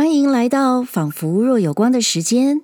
[0.00, 2.62] 欢迎来到仿佛若有光的时间。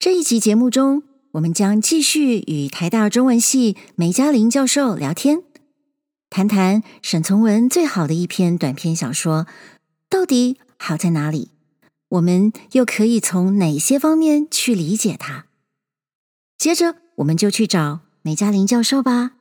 [0.00, 5.44] 这一集节目中，我们将继续与台大中文系梅嘉玲教授聊天，
[6.28, 9.46] 谈谈沈从文最好的一篇短篇小说
[10.10, 11.50] 到底好在哪里？
[12.08, 15.46] 我们又可以从哪些方面去理解它？
[16.58, 19.34] 接着，我们就去找梅嘉玲教授吧。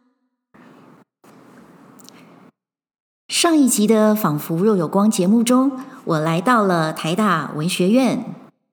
[3.32, 5.72] 上一集的《仿佛若有光》节目中，
[6.04, 8.26] 我来到了台大文学院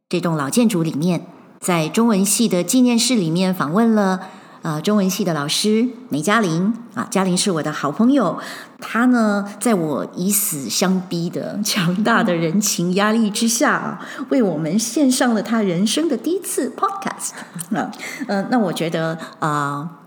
[0.08, 1.24] 这栋老建筑里面，
[1.60, 4.18] 在中文系的纪念室里面访问了
[4.62, 8.36] 呃中文系的老师梅嘉玲啊，嘉玲是我的好朋友，
[8.80, 17.30] 她呢在我以死相逼的强大的人情压力之下啊，为我们献上了她人生的第一次 podcast
[17.76, 17.92] 啊，
[18.26, 19.97] 嗯、那我觉得啊。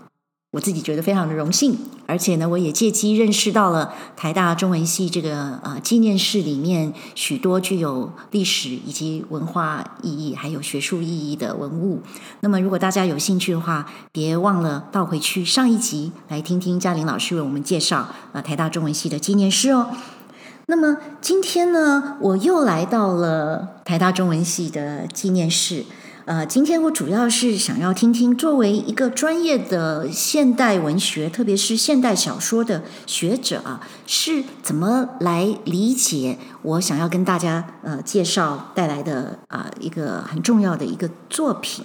[0.52, 12.02] 我自己觉得非常的荣幸，而且呢，我也借机认识到了台大中文系这个呃纪念室里面许多具有历史以及文化意义，还有学术意义的文物。
[12.40, 19.88] 那么，如果大家有兴趣的话，别忘了倒回去上一集来听听嘉玲老师为我们介绍呃台大中文系的纪念室哦。
[20.66, 25.86] 那么今天呢，我又来到了台大中文系的纪念室。
[26.24, 41.84] 呃，今天我主要是想要听听，作为一个专业的现代文学，特别是现代小说的学者啊，是怎么来理解我想要跟大家呃介绍带来的啊、一个很重要的一个作品。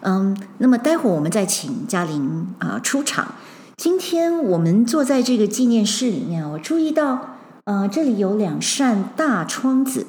[0.00, 3.36] 嗯，那么待会儿我们再请嘉玲啊、出场。
[3.76, 10.08] 今天我们坐在这个纪念室里面，我注意到呃这里有两扇大窗子。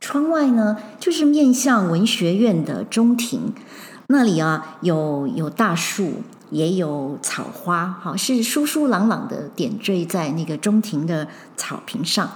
[0.00, 3.52] 窗外呢，就是面向文学院的中庭，
[4.06, 12.30] 那里啊有有大树，也有草花，好，是疏疏朗朗的点缀在那个中庭的草坪上。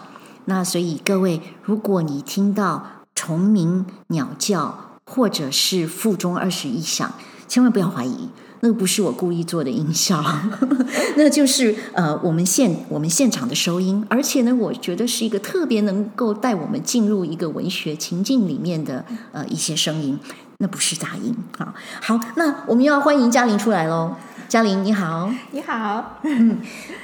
[0.47, 7.13] 那所以各位，如果你听到虫鸣、鸟叫，或者是腹中二十一响，
[7.47, 8.29] 千万不要怀疑。
[8.65, 10.25] 那个不是我故意做的音效，
[11.19, 20.17] 那就是呃我们现我们现场的收音，而且呢，我觉得是一个特别能够带我们进入一个文学情境里面的呃一些声音，
[20.59, 21.35] 那不是杂音。
[21.59, 21.75] 啊。
[22.01, 24.15] 好，那我们要欢迎嘉玲出来喽，
[24.49, 26.59] 嘉玲你好，你好，嗯，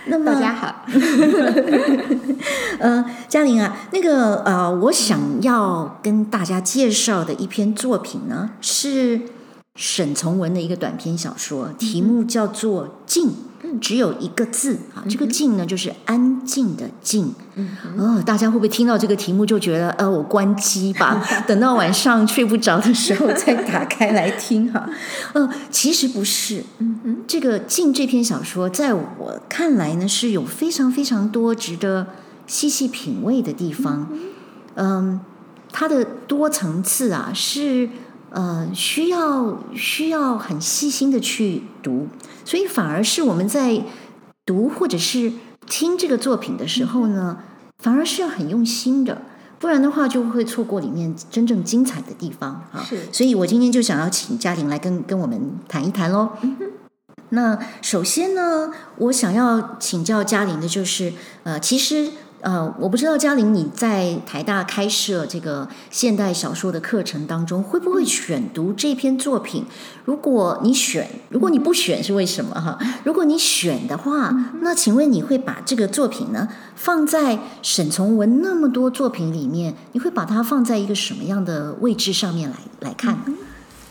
[0.07, 0.87] 那么大家好，
[2.79, 9.23] 呃，嘉玲啊，那个呃，我想要跟大家介绍的一篇作品呢是。
[9.79, 13.29] 沈从文的一个短篇小说，题目叫做《静》，
[13.81, 15.05] 只有一个字啊。
[15.09, 17.33] 这个“静”呢，就是安静的“静”。
[17.97, 24.91] 哦，大家会不会听到这个题目就觉得，呃，我关机吧， 等到晚上睡不着的时候 再打开来听哈？
[25.35, 26.65] 呃，其实不是。
[26.79, 32.09] 嗯，这个《静》这篇小说，在我看来呢，是有非常非常多值得
[32.49, 34.09] 细细品味的地方。
[34.75, 35.21] 嗯，
[35.71, 37.89] 它的多层次啊，是。
[38.31, 42.07] 呃，需要需要很细心的去读，
[42.45, 43.83] 所以反而是我们在
[44.45, 45.33] 读或者是
[45.67, 47.39] 听这个作品的时候呢，
[47.83, 49.23] 反而是要很用心的，
[49.59, 52.85] 不然的话就会错过里面真正精彩的地方啊。
[52.85, 56.31] 是，所以我今天就想要请嘉玲来跟跟我们谈一谈喽。
[56.43, 56.57] 嗯。
[57.31, 61.13] 那首先呢，我想要请教嘉玲的就是，
[61.45, 62.11] 呃，其实。
[62.41, 69.65] 呃，我不知道嘉玲你在台大开设这个现代小说的课程当中，会不会选读这篇作品？
[70.05, 72.79] 如果你选，如果你不选是为什么哈？
[73.03, 83.35] 如果你选的话，那请问你会把这个作品呢放在沈从文那么多作品里面，你会把它放在一个什么样的位置上面来来看呢？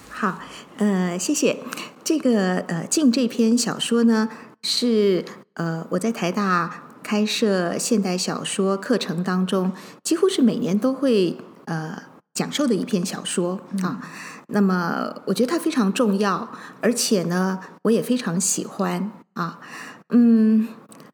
[0.09, 0.39] 好，
[0.77, 1.57] 呃，谢谢。
[2.03, 4.29] 这个呃，进这篇小说呢，
[4.63, 5.25] 是
[5.55, 6.86] 呃我在台大。
[7.07, 9.71] 开设现代小说课程当中，
[10.03, 12.03] 几乎是每年都会呃
[12.33, 14.01] 讲授的一篇小说啊。
[14.47, 16.51] 那么我觉得它非常重要，
[16.81, 19.61] 而且呢，我也非常喜欢啊。
[20.09, 20.67] 嗯，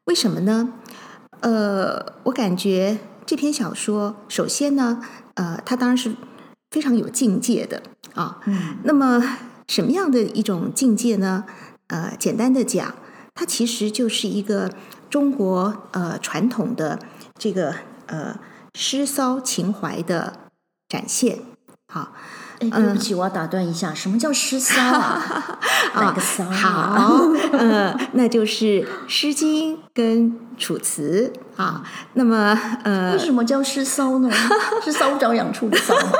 [0.06, 0.72] 为什么呢？
[1.38, 5.00] 呃，我感觉这篇小说，首先呢，
[5.34, 6.16] 呃，它当然是
[6.72, 7.80] 非常有境界的
[8.14, 8.40] 啊。
[8.46, 8.78] 嗯。
[8.82, 9.22] 那么
[9.68, 11.44] 什么样的一种境界呢？
[11.86, 12.96] 呃，简单的讲，
[13.32, 14.72] 它其实就是一个。
[15.14, 16.98] 中国呃传统的
[17.38, 17.72] 这个
[18.06, 18.36] 呃
[18.74, 20.32] 诗骚情怀的
[20.88, 21.38] 展现，
[21.86, 22.12] 好，
[22.58, 25.22] 哎，对不起，嗯、我要打断一下，什么叫诗骚啊？
[25.94, 26.42] 哪个骚？
[26.46, 28.64] 好，呃，那就是
[29.06, 31.32] 《诗经》跟《楚辞》
[31.62, 31.84] 啊。
[32.14, 34.28] 那么呃，为什么叫诗骚呢？
[34.84, 36.12] 是骚不着痒处的骚吗？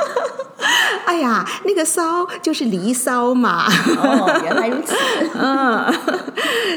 [1.05, 3.65] 哎呀，那个骚就是离骚嘛。
[3.67, 4.95] 哦，原来如此。
[5.37, 5.93] 嗯，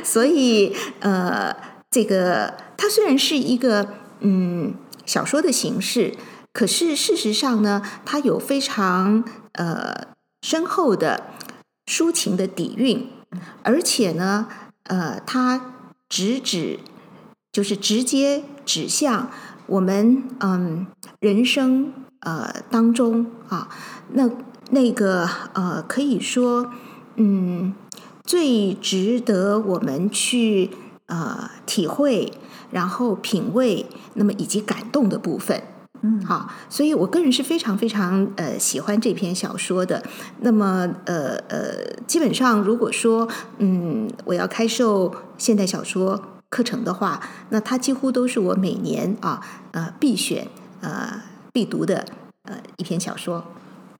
[0.02, 1.54] 所以呃。
[1.90, 3.88] 这个它虽然是一个
[4.20, 4.74] 嗯
[5.06, 6.14] 小说的形式，
[6.52, 10.08] 可是事实上呢，它有非常呃
[10.42, 11.30] 深厚的
[11.86, 13.08] 抒情的底蕴，
[13.62, 14.48] 而且呢，
[14.84, 15.74] 呃，它
[16.08, 16.80] 直指
[17.50, 19.30] 就是直接指向
[19.66, 20.86] 我们嗯
[21.20, 23.68] 人生呃当中啊，
[24.12, 24.30] 那
[24.70, 26.70] 那个呃可以说
[27.16, 27.74] 嗯
[28.22, 30.70] 最值得我们去
[31.08, 32.32] 呃体会，
[32.70, 33.84] 然后品味，
[34.14, 35.62] 那么以及感动的部分。
[36.00, 40.00] 嗯，好，所以我个人是非常非常呃喜欢这篇小说的。
[40.42, 41.74] 那么呃呃，
[42.06, 43.28] 基本上如果说
[43.58, 47.20] 嗯我要开授现代小说课程的话，
[47.50, 50.46] 那它几乎都是我每年啊呃必选
[50.80, 51.20] 呃
[51.52, 52.04] 必读的
[52.44, 53.44] 呃一篇小说。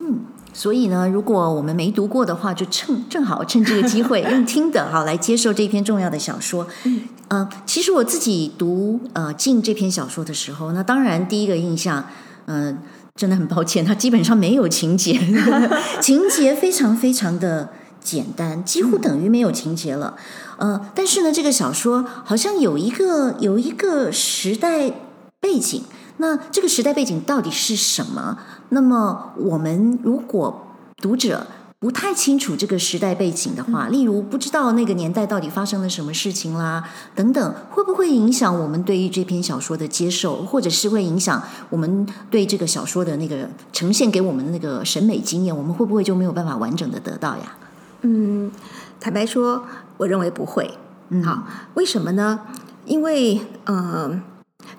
[0.00, 0.20] 嗯，
[0.52, 6.66] 所以呢，如果我们没读过的话，就趁正好趁这个机会用听的哈来接受这篇重要的小说。
[6.84, 7.02] 嗯。
[7.28, 12.06] 呃，其实我自己读呃《静》这篇小说的时候，那当然第一个印象，
[12.46, 12.78] 嗯、呃，
[13.16, 15.20] 真的很抱歉，它基本上没有情节，
[16.00, 17.68] 情节非常非常的
[18.00, 20.16] 简单，几乎等于没有情节了。
[20.56, 24.90] 呃，但是呢，这个小说好像有一个有一个时代
[25.38, 25.82] 背景，
[26.18, 28.38] 那这个时代背景到底是什么？
[28.68, 30.66] 那么我们如果
[30.98, 31.46] 读者，
[31.80, 36.82] 不太清楚这个时代背景的话，例如不知道那个年代到底发生了什么事情啦，
[37.14, 45.56] 等等，会不会影响我们对于这篇小说的接受，或者是会影响我们对这个小说的那个呈现给我们的那个审美经验？
[45.56, 47.56] 我们会不会就没有办法完整的得到呀？
[48.02, 48.50] 嗯，
[48.98, 49.64] 坦白说，
[49.98, 50.76] 我认为不会。
[51.10, 51.44] 嗯，好，
[51.74, 52.40] 为什么呢？
[52.84, 54.22] 因为，嗯、呃，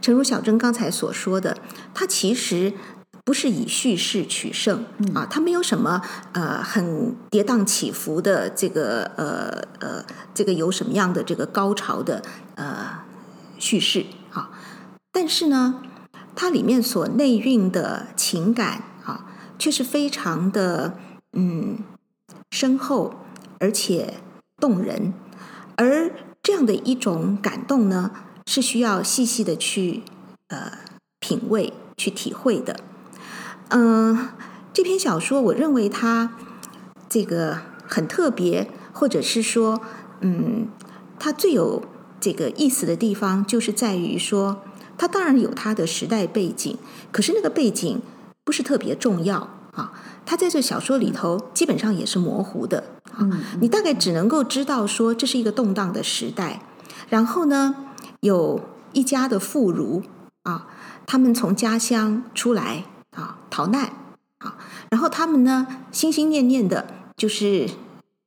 [0.02, 1.58] 诚如小珍刚才所说的，
[1.94, 2.74] 它其实。
[3.26, 6.02] 不是以叙事取胜啊，它没有什么
[6.32, 10.04] 呃很跌宕起伏的这个呃呃
[10.34, 12.24] 这个有什么样的这个高潮的
[12.56, 13.04] 呃
[13.60, 14.50] 叙事啊，
[15.12, 15.84] 但是呢，
[16.36, 19.28] 它里面所内蕴的情感啊，
[19.60, 20.98] 却是非常的
[21.34, 21.78] 嗯
[22.50, 23.14] 深厚
[23.60, 24.16] 而且
[24.58, 25.14] 动人，
[25.76, 26.12] 而
[26.42, 28.10] 这样的一种感动呢，
[28.50, 30.02] 是需要细细的去
[30.48, 30.72] 呃
[31.20, 32.80] 品味去体会的。
[33.68, 34.30] 嗯、呃，
[34.74, 36.34] 这篇小说我认为它
[37.08, 39.80] 这个很特别，或者是说，
[40.22, 40.68] 嗯，
[41.20, 41.84] 它最有
[42.20, 44.64] 这个意思的地方，就是在于说，
[44.98, 46.76] 它当然有它的时代背景，
[47.12, 48.02] 可是那个背景
[48.44, 49.94] 不是特别重要啊。
[50.26, 52.84] 它在这小说里头基本上也是模糊的
[53.16, 53.30] 啊，
[53.62, 56.64] 你大概只能够知道说这是一个动荡的时代，
[57.10, 57.76] 然后呢，
[58.22, 58.60] 有
[58.94, 60.04] 一家的妇孺
[60.44, 60.68] 啊，
[61.06, 62.86] 他们从家乡出来。
[63.18, 63.92] 啊，逃难
[64.38, 64.56] 啊，
[64.92, 66.86] 然后他们呢，心心念念的
[67.18, 67.68] 就是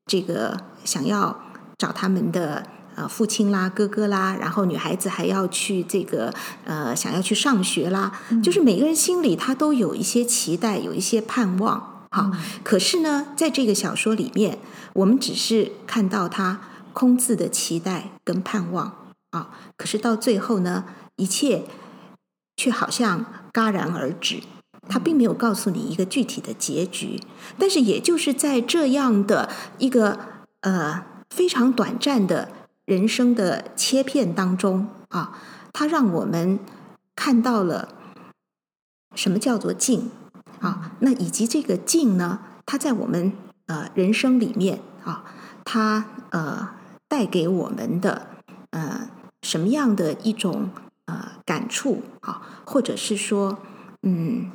[0.06, 1.40] 这个想要
[1.78, 2.66] 找他们的
[2.96, 6.34] 呃父亲啦、哥哥啦，然后女孩子还要去这个
[6.64, 12.32] 呃想要去上学啦，嗯、就是每个人心里他都有一些期待，有一些盼望啊。
[12.34, 14.58] 嗯、可是呢，在这个小说里面，
[14.94, 16.60] 我们只是看到他
[16.92, 18.92] 空自的期待跟盼望
[19.32, 20.84] 啊，可是到最后呢，
[21.16, 21.64] 一切
[22.56, 24.40] 却好像戛然而止。
[24.88, 27.20] 他并没有告诉你一个具体的结局，
[27.56, 29.48] 但是也就是在这样的
[29.78, 30.18] 一个
[30.62, 32.48] 呃非常短暂的
[32.84, 35.38] 人生的切片当中啊，
[35.72, 36.58] 他让我们
[37.14, 37.94] 看到了
[39.14, 40.10] 什么叫做静
[40.60, 43.32] 啊，那以及这个静呢，它在我们
[43.66, 45.24] 呃人生里面啊，
[45.64, 46.70] 它呃
[47.06, 48.26] 带给我们的
[48.70, 49.08] 呃
[49.42, 50.70] 什么样的一种
[51.06, 53.58] 呃感触啊，或者是说
[54.02, 54.50] 嗯。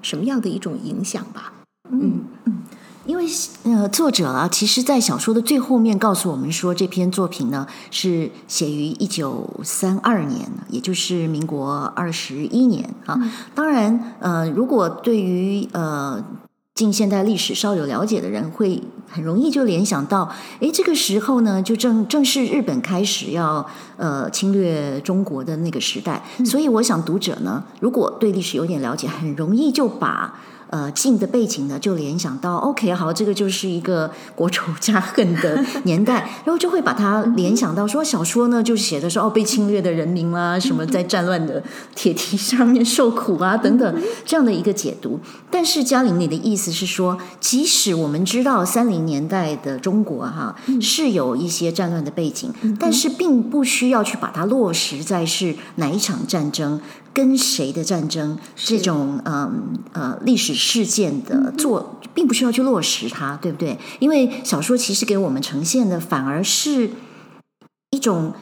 [0.00, 1.52] 什么样的一种影响吧？
[1.88, 2.62] 嗯嗯，
[3.06, 3.24] 因为
[3.62, 13.16] 呃，作者啊，其实，在小说的最后面告诉我们说，这篇作品呢是写于一九三二年，也就是民国二十一年啊。
[13.22, 16.24] 嗯、当然，呃，如果对于呃。
[16.74, 23.64] 近现代历史稍有了解的人会很容易就联想到，诶，这个时候呢，就正正是日本开始要
[23.98, 30.34] 呃侵略中国的那个时代，所以我想读者呢，如果对历史有点了解，很容易就把。
[30.72, 36.14] 呃，静的背景呢，就联想到，OK，好，这个就是一个国仇家恨的 年代，
[36.46, 41.62] 然后就会把它联想到说，小说呢就写的是哦，被侵略的人民啦，什么在战乱的
[41.94, 45.20] 铁蹄上面受苦啊，等等这样的一个解读。
[45.50, 52.50] 但是嘉玲，你的意思是说，即使我们知道三零年代的中国哈是有一些战乱的背景，
[52.80, 56.80] 但是并不需要去把它落实在是哪一场战争。
[57.12, 58.38] 跟谁的战争？
[58.56, 63.78] 这种嗯呃历史事件的做，并不需要去落实它，对不对？
[64.00, 66.90] 因为小说其实给我们呈现的反而是
[67.90, 68.32] 一种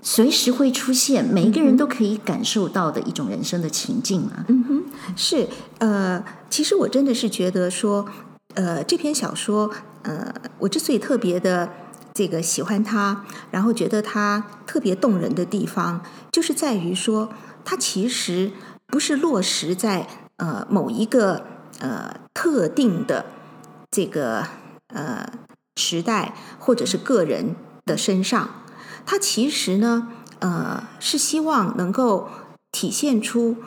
[0.00, 4.44] 随时会出现，每一个人都可以感受到的一种人生的情境嘛。
[4.48, 4.82] 嗯哼，
[5.16, 5.48] 是
[5.78, 8.06] 呃，其实我真的是觉得说，
[8.54, 9.70] 呃，这篇小说，
[10.02, 11.68] 呃，我之所以特别的
[12.14, 16.00] 这个喜欢它，然后觉得它特别动人的地方，
[16.30, 17.28] 就是在于说，
[17.70, 18.50] 它其实
[18.86, 20.06] 不是落实在
[20.36, 21.44] 呃某一个
[21.80, 23.26] 呃特定的
[23.90, 24.46] 这个
[24.86, 25.30] 呃
[25.76, 28.48] 时代或者是个人的身上。
[29.04, 30.08] 它其实呢，
[30.38, 32.30] 呃，是希望能够
[32.72, 33.58] 体现出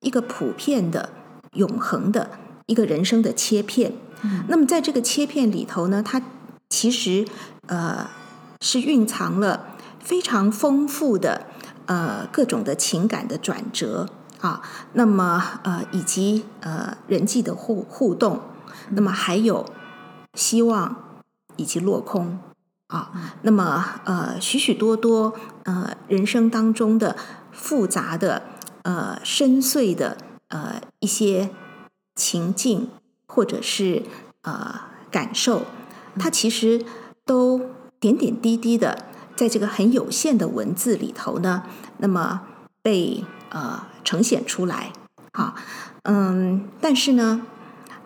[0.00, 1.10] 一个普遍的、
[1.52, 2.30] 永恒的
[2.64, 3.92] 一个人生的切片。
[4.22, 4.44] 嗯。
[4.48, 6.22] 那么，在这个切片里头呢，它
[6.70, 7.28] 其实
[7.66, 8.08] 呃
[8.62, 11.46] 是蕴藏了非常丰富的
[11.86, 14.08] 呃各种的情感的转折
[14.40, 14.62] 啊。
[14.92, 18.40] 那么呃，以及呃人际的互互动，
[18.90, 19.66] 那么还有
[20.34, 20.96] 希望
[21.56, 22.38] 以及落空。
[22.88, 23.10] 啊，
[23.42, 27.16] 那么呃，许许多多呃，人生当中的
[27.50, 28.42] 复杂的
[28.82, 31.48] 呃、深邃的呃一些
[32.14, 32.90] 情境，
[33.26, 34.02] 或者是
[34.42, 35.62] 呃感受，
[36.20, 36.84] 它其实
[37.24, 37.58] 都
[37.98, 41.64] 点点滴滴的在这个很有限的文字里头呢，
[41.98, 42.42] 那么
[42.82, 44.92] 被呃呈现出来。
[45.32, 45.54] 啊，
[46.02, 47.42] 嗯，但是呢，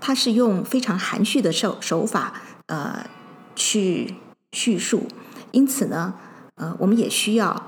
[0.00, 2.34] 它是用非常含蓄的手手法
[2.66, 3.06] 呃
[3.54, 4.14] 去。
[4.50, 5.06] 叙述，
[5.50, 6.14] 因此呢，
[6.54, 7.66] 呃，我们也需要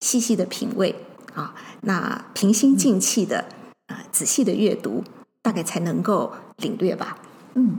[0.00, 3.42] 细细的品味啊，那平心静气的
[3.86, 5.04] 啊、呃，仔细的阅读，
[5.40, 7.16] 大概才能够领略吧。
[7.54, 7.78] 嗯，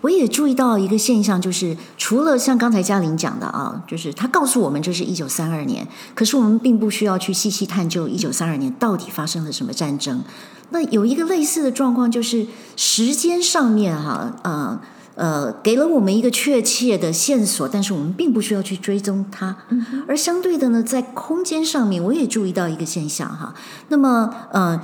[0.00, 10.22] 我也注意到一个现象，就是除了像刚才嘉玲讲的啊，就是他告诉我们这是一九三二年，可是我们并不需要去细细探究一九三二年到底发生了什么战争。
[10.70, 14.80] 那有一个类似的状况，就是时间上面哈，呃。
[15.16, 19.54] 呃，给了我们一个确切的线索，但是我们并不需要去追踪它。
[19.68, 23.52] 嗯、而相对的呢，在空间上面，我也注意到一个现象哈。
[23.88, 24.80] 那么，呃。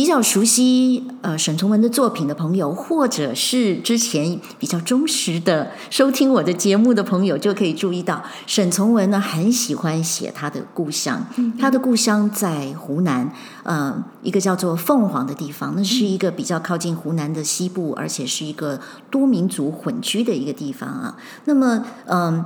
[0.00, 11.26] 比较熟悉呃沈从文的作品的朋友，或者是之前比较忠实的收听我的节目的朋友，就可以注意到沈从文呢很喜欢写他的故乡，
[11.58, 13.30] 他的故乡在湖南，
[13.62, 18.80] 呃，一个叫做凤凰的地方，那是一个比较靠近湖南的西部，而且是一个
[19.10, 21.14] 多民族混居的一个地方啊。
[21.44, 22.44] 那么，嗯、呃，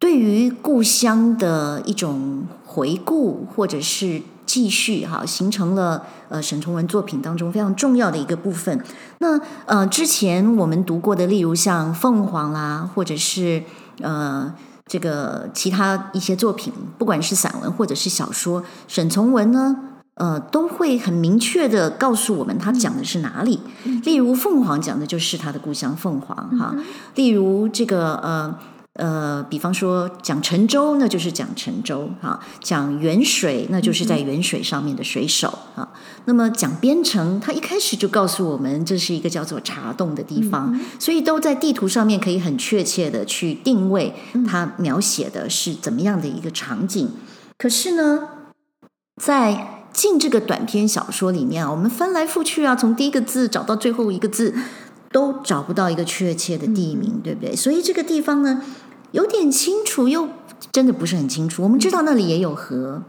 [0.00, 4.22] 对于故乡的一种回顾，或者是。
[4.56, 8.82] 继续哈，形成了呃沈从文作品当中非常重要的一个部分。
[9.18, 13.62] 那呃之前我们读过的，例如像《凤凰》啦，或者是
[14.00, 14.50] 呃
[14.86, 19.76] 这个其他一些作品，不管是散文或者是小说，沈从文呢
[20.14, 23.60] 呃都会很明确的告诉我们他讲的是哪里。
[24.04, 26.74] 例如《凤凰》讲的就是他的故乡凤凰哈。
[27.14, 28.58] 例如这个呃。
[28.96, 35.88] 呃，比方说讲沉舟，那就是讲沉舟啊；讲远水，那就是在远水上面的水手啊。
[36.24, 44.14] 那么讲边城，他一开始就告诉我们，这是一个叫做茶洞的地方，所以都在地图上面可以很确切的去定位，
[44.48, 47.10] 它描写的是怎么样的一个场景。
[47.58, 48.28] 可是呢，
[49.22, 49.52] 在
[49.96, 54.54] 《进》这个短篇小说里面啊，我们翻来覆去啊，从第一个字找到最后一个字，
[55.10, 57.56] 都找不到一个确切的地名，对不对？
[57.56, 58.62] 所以这个地方呢，
[59.12, 60.28] 有点清楚，又
[60.72, 61.62] 真的不是很清楚。
[61.62, 63.02] 我们知道那里也有河，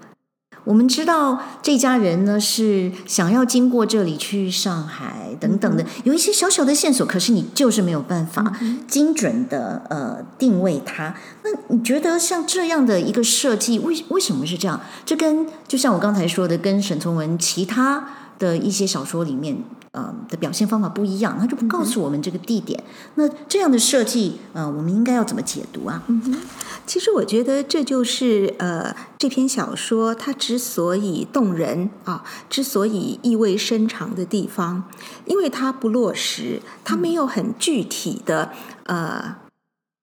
[0.64, 8.54] 我们知道这家人呢是想要经过这里去上海等等的，有一些小小的线索，可是你就是没有办法
[8.88, 11.16] 精准的呃定位它。
[11.44, 14.82] 那你觉得像这样的一个设计，为为什么是这样？
[15.06, 19.64] 这跟就像我刚才说的，跟沈从文其他的一些小说里面。
[19.92, 22.84] 呃的表现方法不一样，他就不告诉我们这个地点。
[23.16, 26.04] 嗯、那这样的设计，呃，我们应该要怎么解读啊？
[26.06, 26.38] 嗯哼，
[26.86, 34.84] 其实我觉得这就是呃这篇小说它之所以动人啊，之所以意味深长的地方，
[35.26, 38.52] 因为它不落实，它没有很具体的
[38.84, 39.38] 呃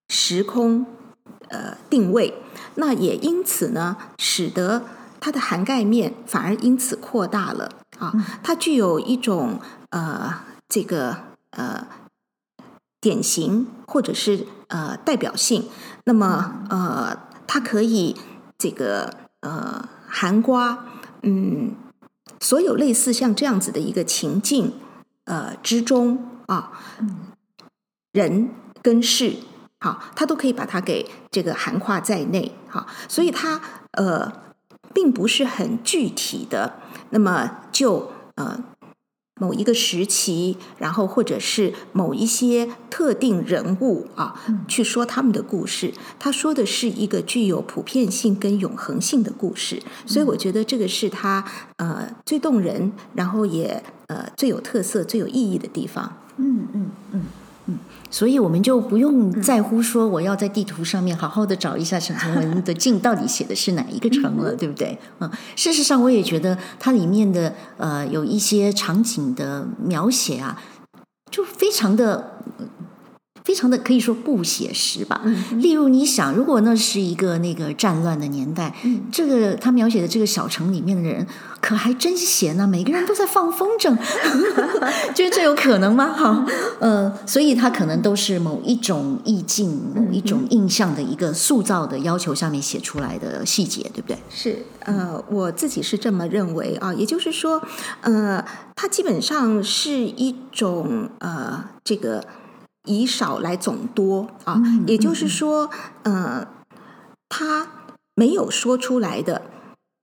[0.08, 0.86] 时空
[1.50, 2.34] 呃定位，
[2.76, 4.82] 那也因此呢，使得
[5.20, 7.70] 它的涵盖面反而因此扩大了。
[7.98, 9.60] 啊，它具有一种
[9.90, 10.34] 呃，
[10.68, 11.16] 这个
[11.50, 11.86] 呃
[13.00, 15.68] 典型或者是呃代表性。
[16.04, 18.16] 那么呃，它可以
[18.58, 20.86] 这个呃含瓜
[21.22, 21.74] 嗯
[22.40, 24.74] 所有类似像这样子的一个情境
[25.24, 26.72] 呃之中啊，
[28.12, 28.50] 人
[28.82, 29.36] 跟事
[29.80, 32.56] 好，它都可以把它给这个涵化在内。
[32.68, 33.60] 好，所以它
[33.92, 34.32] 呃
[34.94, 36.74] 并不是很具体的。
[37.10, 38.64] 那么就呃
[39.40, 45.92] 某一个时期，然后或者是某一些特定人物啊，去说他们的故事。
[46.20, 51.44] 他说的是一个具有普遍性跟永恒性的故事，所以我觉得这个是他
[51.78, 56.16] 呃最动人，然后也呃最有特色、最有意义的地方。
[56.36, 57.22] 嗯嗯嗯嗯，
[58.14, 64.96] 所以我们就不用在乎说我要在地图上面好好的找一下沈从文的晋到底写的是哪一个城了，对不对？
[65.18, 70.62] 嗯，事实上我也觉得它里面的呃有一些场景的描写啊，
[71.28, 72.30] 就非常的。
[73.44, 75.20] 非常的可以说不写实吧。
[75.24, 81.26] 嗯、例如，你想，如果那是一个那个战乱的年代，嗯、这个他描写的这个小城里面的人，
[81.60, 82.66] 可还真闲呢。
[82.66, 83.94] 每个人都在放风筝，
[85.14, 86.06] 觉得这有可能吗？
[86.16, 86.46] 哈，
[86.80, 94.16] 呃，所以他可能都是某一种意境、某一种印象的一个塑造的要求下面写出来的细节，对不对？
[94.30, 96.94] 是，呃，我自己是这么认为啊。
[96.94, 97.62] 也就是说，
[98.00, 98.42] 呃，
[98.74, 102.24] 它基本上是一种呃，这个。
[102.84, 105.70] 以少来总多啊，也就是说，
[106.02, 106.46] 呃，
[107.28, 107.66] 他
[108.14, 109.42] 没有说出来的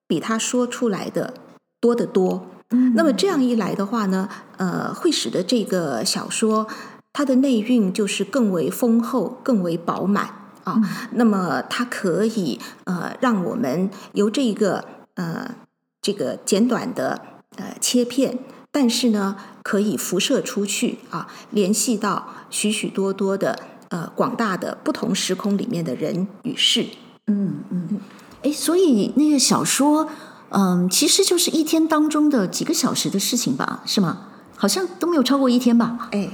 [0.07, 1.33] 比他说出来的
[1.79, 2.47] 多得多。
[2.95, 6.67] 那么这样一来的话呢，呃，会使得这个小说
[7.13, 10.33] 它的内蕴就是更为丰厚、更为饱满
[10.63, 10.81] 啊。
[11.11, 14.85] 那么它可以呃，让我们由这个
[15.15, 15.53] 呃
[16.01, 17.21] 这个简短的
[17.57, 18.39] 呃切片。
[18.71, 26.85] 但是呢，可以辐射出去啊，联系到许许多多的呃广大的不同时空里面的人与事。
[27.27, 27.99] 嗯嗯，
[28.43, 30.09] 哎，所以那个小说，
[30.49, 34.27] 嗯，其实就是一天当中的几个小时的事情吧，是吗？
[34.57, 36.09] 好像都没有超过一天吧？
[36.11, 36.29] 哎，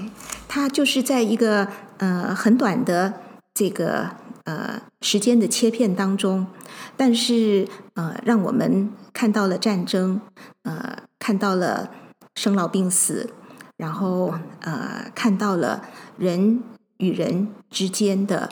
[0.47, 1.67] 它就是在一个
[1.97, 3.13] 呃很短的
[3.53, 4.09] 这个
[4.45, 6.47] 呃时间的切片当中，
[6.95, 10.21] 但是呃让我们看到了战争，
[10.63, 11.89] 呃看到了。
[12.37, 13.31] 生老病死，
[13.77, 15.81] 然后呃，看到了
[16.19, 16.61] 人
[16.97, 18.47] 与人之间的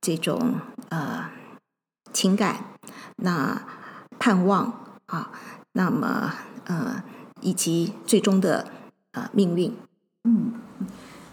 [0.00, 0.54] 这种
[0.88, 1.28] 呃
[2.12, 2.64] 情感，
[3.16, 3.60] 那
[4.20, 4.72] 盼望
[5.06, 5.32] 啊，
[5.72, 6.32] 那么
[6.66, 7.02] 呃，
[7.40, 8.68] 以及最终的
[9.10, 9.76] 呃命运。
[10.22, 10.52] 嗯，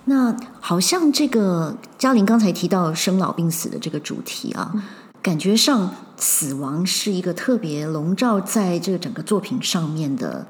[0.05, 4.81] 那好像这个嘉玲刚才提到生老病死的这个主题啊，嗯、
[5.21, 10.47] 感觉上死亡是一个特别笼罩在这个整个作品上面的。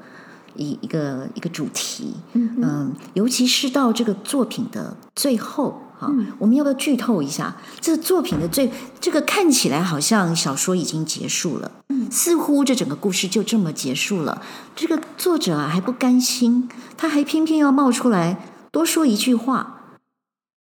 [0.56, 7.56] 一一个一个主题，嗯，嗯，尤其是到这个作品的最后，哈、嗯，我们要不要剧透一下？
[7.80, 14.42] 这个作品的最，这个看起来好像小说已经结束了，嗯，似乎这整个故事就这么结束了。
[14.74, 19.78] 这个作者啊还不甘心，他还偏偏要冒出来多说一句话。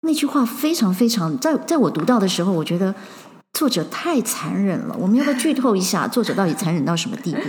[0.05, 2.93] 那句话非常非常，在在我读到的时候，我觉得
[3.53, 4.95] 作者太残忍了。
[4.99, 7.39] 我们要不要剧透一下，作者到底残忍到什么地步？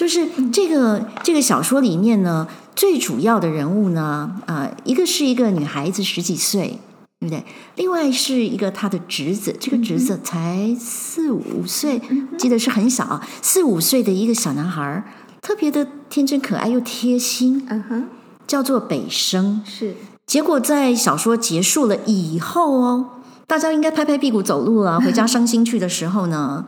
[0.00, 6.78] 就是这个这个小说里面呢，最主要的人物呢，啊、呃，一个是一个女孩子十几岁，
[7.18, 7.44] 对不对？
[7.76, 12.00] 另外是一个她的侄子，这个侄子才四五岁，
[12.38, 15.04] 记得是很小，四五岁的一个小男孩，
[15.42, 18.08] 特别的天真可爱又贴心，嗯哼，
[18.46, 19.60] 叫做北生。
[19.66, 23.06] 是，结果在小说结束了以后哦，
[23.46, 26.64] 大家应该拍拍屁股走路了，回家伤心去的时候呢。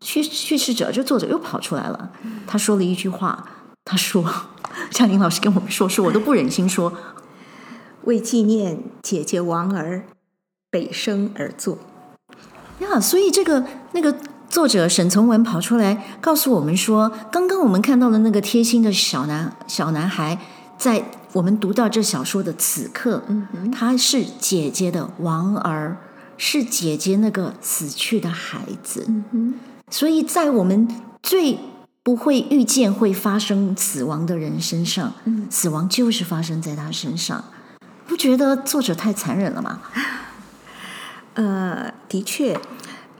[0.00, 2.10] 叙叙事者，这作者又跑出来了。
[2.46, 3.46] 他说了一句话，
[3.84, 4.24] 他说
[4.90, 6.92] ：“嘉玲老师跟我们说说，我都不忍心说，
[8.04, 10.04] 为纪念姐姐王儿
[10.70, 11.78] 北生而作。”
[12.80, 14.16] 呀，所以这个那个
[14.48, 20.38] 作者沈从文跑出来告诉我们说，刚刚我们看到的那个贴心的小男小男孩，
[20.76, 25.96] 在我们读到这小说的此刻，嗯，他是姐姐的王儿。
[26.44, 29.54] 是姐姐那个死去的孩子，嗯，
[29.88, 30.88] 所以在我们
[31.22, 31.56] 最
[32.02, 37.44] 不会预见会发生死亡的人身上，嗯，死亡就是发生在他身上，
[38.08, 39.82] 不觉得作者太残忍了吗？
[41.34, 42.58] 呃，的确，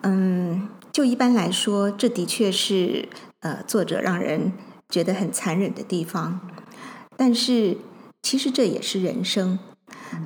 [0.01, 3.09] 嗯，就一般来说，这的确是
[3.39, 4.53] 呃作者让人
[4.89, 6.41] 觉得很残忍的地方，
[7.17, 7.79] 但是
[8.21, 9.61] 其实这也是人生，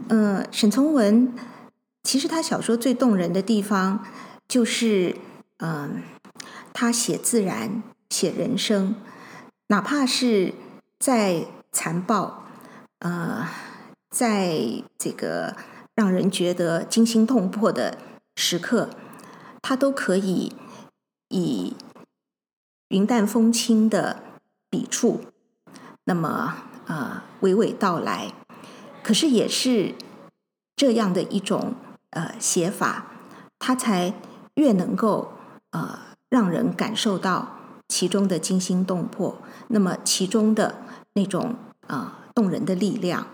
[0.08, 1.30] 嗯，呃，沈从文。
[2.06, 4.06] 其实他小说最动人的地方，
[4.46, 5.16] 就是
[5.58, 6.04] 嗯、
[6.72, 8.94] 他写自然，写人生，
[9.66, 10.54] 哪怕是
[11.00, 12.44] 在残暴，
[13.00, 13.48] 呃，
[14.08, 15.56] 在这个
[15.96, 17.98] 让人觉得惊心动魄的
[18.36, 18.88] 时刻，
[19.60, 20.52] 他都可以
[21.30, 21.74] 以
[22.86, 24.22] 云淡风轻的
[24.70, 25.24] 笔触，
[26.04, 26.54] 那么
[26.86, 28.32] 呃娓娓道来。
[29.02, 29.96] 可是也是
[30.76, 31.74] 这样的一种。
[32.16, 33.04] 呃，写法，
[33.58, 34.14] 它才
[34.54, 35.32] 越能够
[35.72, 35.98] 呃
[36.30, 39.36] 让人感受到其中的惊心动魄，
[39.68, 40.76] 那么其中的
[41.12, 41.54] 那种
[41.86, 43.26] 啊动人的力量。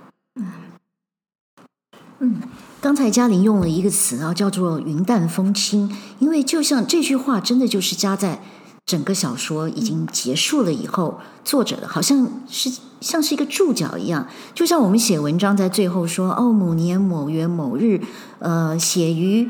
[2.19, 2.43] 嗯，
[2.81, 8.43] 刚才嘉玲用了一个词啊，叫做“云淡风轻”，因为就像这句话，真的就是加在
[8.87, 18.01] 整个小说已经结束了以后，作者好像是像是一个注脚一样，就像我们写文章在最后说：“哦，某年某月某日，
[18.39, 19.49] 呃，写于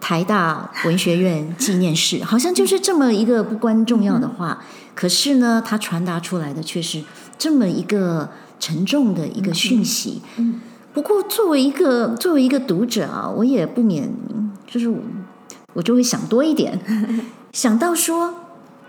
[0.00, 4.64] 台大文学院纪念室”，好像就是这么一个不关重要的话，
[4.94, 7.02] 可是呢，它传达出来的却是
[7.38, 10.22] 这么一个沉重的一个讯息。
[10.36, 10.60] 嗯。
[10.92, 14.12] 不过，作为一个作为一个读者啊，我也不免
[14.66, 14.98] 就是我，
[15.72, 16.80] 我就会想多一点，
[17.54, 18.34] 想到说，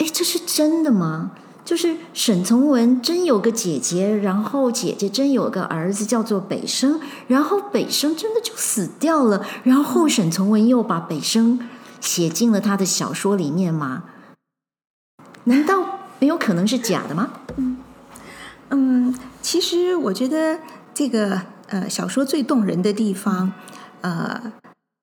[0.01, 1.31] 哎，这是真的吗？
[1.63, 11.59] 就是沈从文真有个姐姐，然后姐姐真有个儿子叫做北生，然后北生真的就死掉了，然后沈从文又把北生
[11.99, 14.05] 写进了他的小说里面吗？
[15.43, 17.29] 难道没有可能是假的吗？
[17.57, 17.77] 嗯
[18.69, 20.59] 嗯，其实我觉得
[20.95, 21.43] 这个。
[21.71, 23.53] 呃，小说最动人的地方，
[24.01, 24.51] 呃，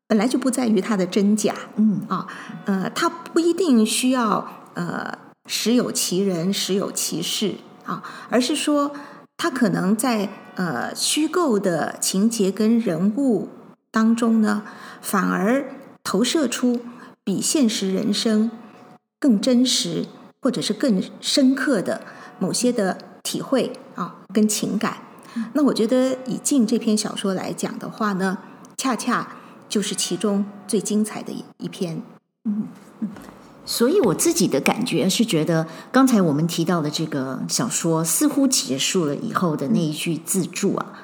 [0.07, 2.27] 本来就不在于它的真假，嗯啊，
[2.67, 4.47] 呃，它不一定需要
[4.79, 8.93] 呃实有其人，实有其事啊，而是说
[9.37, 13.49] 他可能在呃虚构的情节跟人物
[13.91, 14.63] 当中呢，
[15.01, 15.65] 反而
[16.05, 16.81] 投射出
[17.25, 18.51] 比现实人生
[19.19, 20.07] 更真实
[20.41, 22.03] 或者是更深刻的
[22.39, 24.99] 某些的体会啊，跟情感。
[25.55, 28.39] 那我觉得以《静》这篇小说来讲的话呢，
[28.77, 29.37] 恰恰
[29.69, 32.03] 就是其中最精彩的一一篇。
[32.45, 32.69] 嗯
[33.01, 33.09] 嗯，
[33.71, 40.95] 所以我自己的感觉是觉得，刚才我们提到的这个小说似乎结束了以后的那一句自注啊，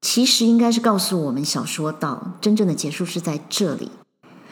[0.00, 3.92] 其实应该是告诉我们，小说到真正的结束是在这里，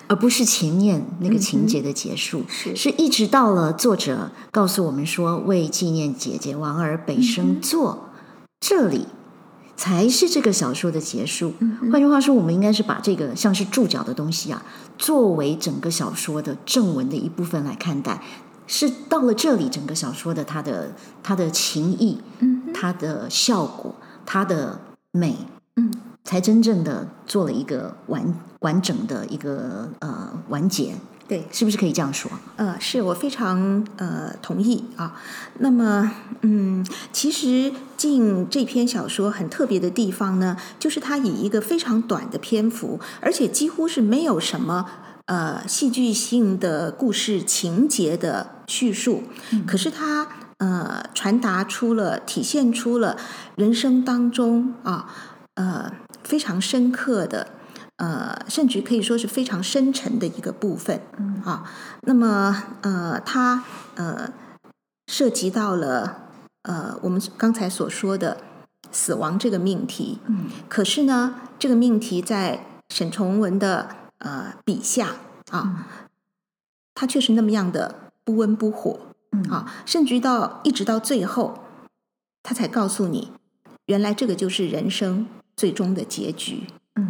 [0.06, 7.98] 而不是前面那个情节的结束，嗯、是是一直到了作者告诉我们说，为纪念姐姐王儿北生作。
[8.02, 8.02] 嗯
[8.58, 9.06] 这里
[9.76, 11.52] 才是这个小说的结束。
[11.92, 14.62] 换句话说，我们应该是把这个像是注脚的东西啊，
[14.96, 18.22] 作为整个小说的正文的一部分来看待。
[18.68, 20.90] 是到了这里，整个小说的它的
[21.22, 22.20] 它的情意，
[22.74, 24.80] 它的效果，它的
[25.12, 25.36] 美，
[25.76, 25.92] 嗯，
[26.24, 30.96] 才真正的做了一个完完整的一个呃完结。
[31.28, 32.30] 对，是不是可以这样说？
[32.54, 35.20] 呃，是我非常呃同意啊。
[35.58, 36.12] 那么，
[36.42, 37.46] 嗯，其实
[37.96, 44.86] 《静》这篇小说很特别的地方呢，就是它以一个非常短的篇幅，而且几乎是没有什么
[45.24, 53.16] 呃戏剧性的故事情节的叙述，嗯、可是它呃传达出了、体现出了
[53.56, 55.12] 人生当中啊
[55.54, 55.90] 呃
[56.22, 57.48] 非常深刻的。
[57.96, 61.70] 呃，甚至可以说是非常深沉的一个部分，嗯啊，
[62.02, 64.32] 那么呃，它呃
[65.06, 66.28] 涉及到了
[66.62, 68.42] 呃我们刚才所说的
[68.92, 75.16] 死亡这个命题，嗯，可是呢，这个命题在沈从文的呃笔下
[75.50, 75.84] 啊，嗯、
[76.94, 78.98] 它却是那么样的不温不火，
[79.32, 81.60] 嗯啊，甚至于到一直到最后，
[82.42, 83.32] 他才告诉你，
[83.86, 86.66] 原来这个就是人生最终的结局。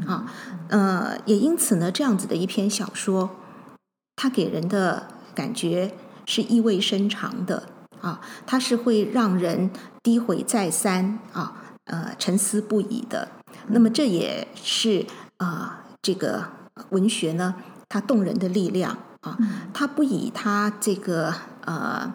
[0.07, 0.33] 嗯啊，
[0.69, 3.31] 呃，也因此呢，这样子的一篇小说，
[4.14, 5.95] 它给人的感觉
[6.27, 7.64] 是意味深长的
[8.01, 9.71] 啊，它是会让人
[10.03, 13.29] 低回再三啊，呃，沉思不已的。
[13.69, 15.05] 那么这也是
[15.38, 16.45] 啊，这个
[16.90, 17.55] 文学呢，
[17.88, 19.37] 它动人的力量啊，
[19.75, 22.14] 它不以它这个呃。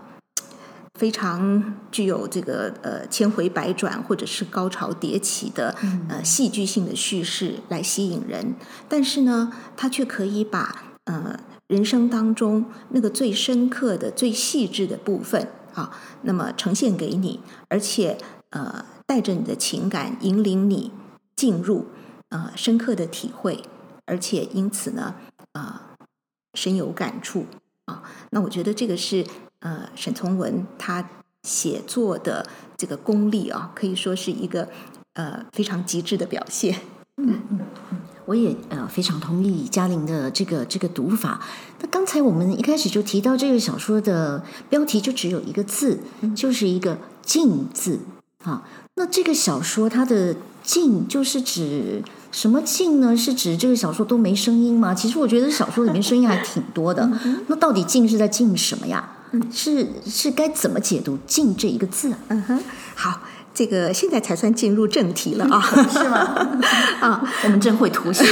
[1.01, 5.75] 非常具有这个呃千回百转或者是高潮迭起的
[6.07, 8.53] 呃戏剧性的叙事来吸引人，
[8.87, 18.19] 但是呢，它却可以把呃人生当中那个最深刻的、最细致的部分啊，那么呈现给你，而且
[18.51, 20.91] 呃带着你的情感引领你
[21.35, 21.87] 进入
[22.29, 23.63] 呃深刻的体会，
[24.05, 25.15] 而且因此呢
[25.53, 26.05] 啊、呃、
[26.53, 27.47] 深有感触
[27.85, 29.25] 啊，那我觉得这个是。
[29.61, 31.09] 呃，沈从文他
[31.43, 32.45] 写作的
[32.77, 34.67] 这个功力啊，可以说是一个
[35.13, 36.75] 呃非常极致的表现。
[37.17, 37.59] 嗯嗯
[37.91, 41.39] 嗯，我也呃非常同意嘉玲的这个这个读法。
[41.79, 45.99] 那刚才我们一开始就提到这个小说的标题就只有一个字，
[46.35, 47.99] 就是一个“静”字
[48.43, 48.63] 啊。
[48.95, 53.15] 那这个小说它的“静”就是指什么“静”呢？
[53.15, 54.95] 是指这个小说都没声音吗？
[54.95, 57.11] 其实我觉得小说里面声音还挺多的。
[57.47, 59.10] 那到底“静”是在静什么呀？
[59.51, 62.17] 是是该怎么解读“静”这一个字啊？
[62.29, 62.59] 嗯哼，
[62.95, 63.21] 好，
[63.53, 66.59] 这个现在才算进入正题了啊， 是吗？
[67.01, 68.25] 啊，我们真会图形。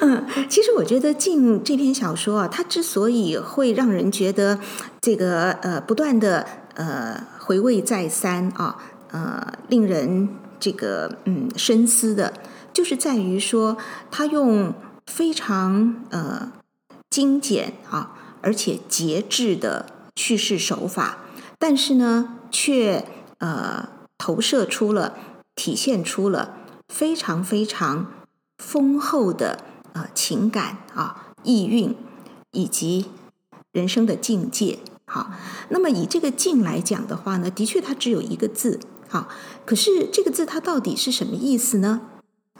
[0.00, 4.58] 嗯， 其实我觉得《静》这篇小说啊，它之所以会让人觉得
[5.00, 8.76] 这个呃不断的呃回味再三啊，
[9.10, 10.28] 呃，令人
[10.60, 12.32] 这个嗯深思的，
[12.72, 13.76] 就是在于说
[14.10, 14.72] 他用
[15.06, 16.52] 非常呃
[17.10, 21.18] 精简啊，而且节制的叙事手法，
[21.58, 23.04] 但是呢，却
[23.38, 25.14] 呃投射出了、
[25.54, 26.56] 体现出了
[26.88, 28.12] 非常非常
[28.58, 31.94] 丰厚的呃情感啊、意蕴
[32.52, 33.10] 以及
[33.72, 34.78] 人生的境界。
[35.06, 35.32] 好，
[35.70, 38.78] 那么以这个“境”来讲的话呢，的确它只有一个字。
[39.08, 39.26] 好，
[39.64, 42.02] 可是这个字它到底是什么意思呢？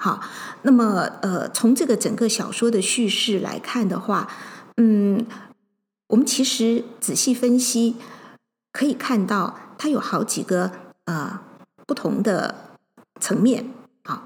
[0.01, 0.23] 好，
[0.63, 4.31] 那么呃，从这个整个小说的叙事来看的话，
[4.77, 5.27] 嗯，
[6.09, 7.97] 我们其实仔细分析，
[8.73, 10.73] 可以看到它有好几个
[11.05, 11.41] 呃
[11.87, 12.77] 不同的
[13.21, 13.73] 层面。
[14.05, 14.25] 啊，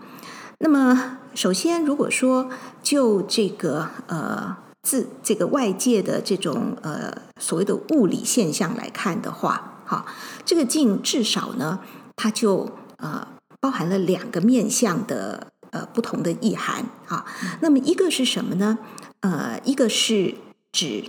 [0.58, 2.50] 那么首先，如果说
[2.82, 4.56] 就这个呃。
[4.84, 10.04] 自这个外界的这种呃所谓的物理现象来看的话，哈，
[10.44, 11.78] 这个静至少呢，
[12.16, 13.28] 它就呃
[13.60, 17.24] 包含了两个面向的呃不同的意涵啊。
[17.60, 18.76] 那么一个是什么呢？
[19.20, 20.34] 呃，一个是
[20.72, 21.04] 指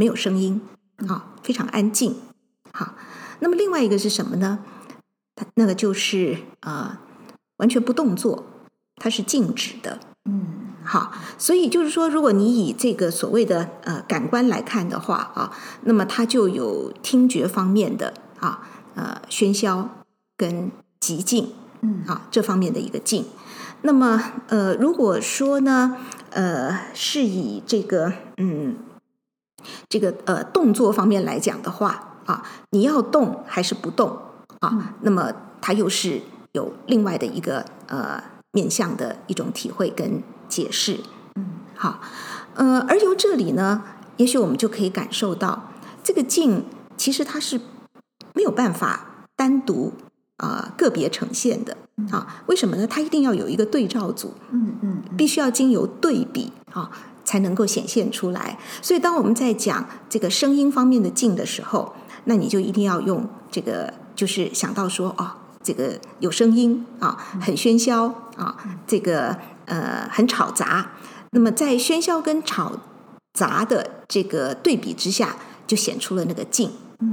[0.00, 0.62] 没有声音
[1.06, 2.16] 啊，非常安静。
[2.72, 2.94] 好，
[3.40, 4.60] 那么另外一个是什么呢？
[5.36, 6.96] 它那个就是呃
[7.58, 8.46] 完全不动作，
[8.96, 10.00] 它是静止的。
[10.24, 10.46] 嗯。
[10.82, 19.90] 好，所以就是说，如果你以这个所谓的呃感官来看的话啊，那么它就有听觉方面的啊呃喧嚣
[20.38, 23.26] 跟极静，嗯啊这方面的一个静。
[23.82, 25.98] 那么呃如果说呢
[26.30, 28.76] 呃是以这个嗯
[29.88, 34.10] 这个呃动作方面来讲的话啊，你要动还是不动
[34.60, 34.70] 啊？
[34.72, 36.20] 嗯、那么它又是
[36.52, 40.22] 有另外的一个呃面向的一种体会跟。
[40.50, 40.98] 解释，
[41.36, 41.46] 嗯，
[41.76, 42.00] 好，
[42.54, 43.84] 呃，而由这里呢，
[44.16, 45.70] 也许我们就可以感受到，
[46.02, 46.64] 这个静
[46.96, 47.60] 其实它是
[48.34, 49.92] 没有办法单独
[50.38, 51.76] 啊、呃、个别呈现的
[52.10, 52.42] 啊。
[52.46, 52.84] 为什么呢？
[52.84, 56.90] 它一定要有一个对照组，嗯嗯，必须要经由对比啊，
[57.30, 58.58] 才能够显现出来。
[58.82, 65.30] 所以，当我们在讲这个声音方面的静的时候，那你就一定要用这个，就是想到说，哦，
[65.62, 69.36] 这个有声音啊，很喧嚣啊，这个。
[69.70, 70.90] 呃，很吵杂。
[71.30, 72.72] 那么在喧嚣跟吵
[73.34, 76.72] 杂的这个对比之下，就显出了那个静，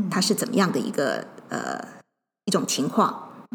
[0.09, 1.79] 它是怎么样的一个呃
[2.45, 3.09] 一种情况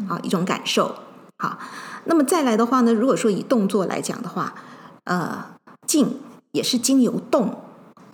[0.07, 0.95] 啊，一种感受。
[1.37, 1.59] 好，
[2.05, 4.55] 那么再来的话呢，如果说以动作来讲的话，
[5.03, 5.43] 呃，
[5.85, 6.21] 静
[6.53, 7.61] 也是经由动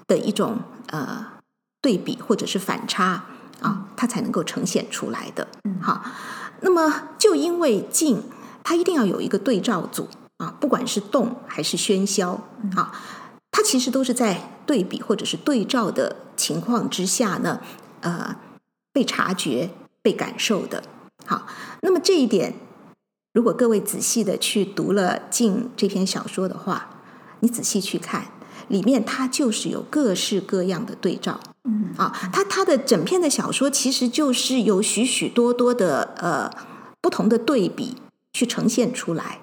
[0.07, 1.27] 的一种呃
[1.79, 3.25] 对比或者是反差
[3.61, 5.47] 啊，它才能够呈现出来的。
[5.79, 6.03] 好，
[6.61, 8.23] 那么就因为静，
[8.63, 10.09] 它一定要有一个对照组。
[10.39, 12.39] 啊，不管是动还是喧嚣，
[12.73, 12.93] 啊，
[13.51, 17.59] 它其实都是在对比或者是对照的情况之下呢，
[17.99, 18.37] 呃，
[18.93, 19.71] 被察觉、
[20.01, 20.81] 被感受的。
[21.25, 21.45] 好，
[21.81, 22.53] 那么这一点，
[23.33, 26.98] 如果各位仔细的去读了《静》这篇小说的话，
[27.41, 28.25] 你仔细去看，
[28.67, 31.39] 里面它就是有各式各样的对照。
[31.63, 36.49] 嗯，啊，它它的整篇的小说其实就是有许许多多的呃
[37.01, 37.97] 不同的对比
[38.33, 39.39] 去呈现出来。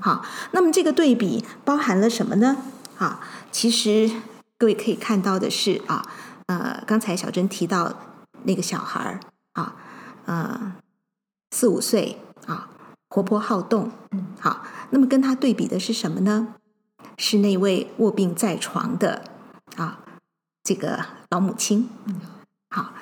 [0.00, 2.56] 好，那么这个对比包含了什么呢？
[2.98, 4.10] 啊，其实
[4.58, 6.04] 各位可以看到的是啊，
[6.46, 7.94] 呃，刚才小珍提到
[8.44, 9.20] 那个小孩儿
[9.52, 9.76] 啊，
[10.26, 10.72] 呃，
[11.50, 12.70] 四五岁啊，
[13.08, 16.54] 活泼好动，嗯，好，那么跟他对比的是什么呢？
[17.22, 19.22] 是那位卧病在床的
[19.76, 20.00] 啊，
[20.64, 21.88] 这个老母亲，
[22.70, 22.92] 好，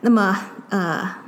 [0.00, 1.18] 那么呃，